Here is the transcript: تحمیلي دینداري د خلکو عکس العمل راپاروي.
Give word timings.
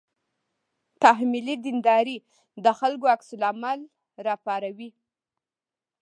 تحمیلي 1.03 1.55
دینداري 1.65 2.17
د 2.63 2.65
خلکو 2.79 3.05
عکس 3.15 3.29
العمل 3.37 3.79
راپاروي. 4.27 4.89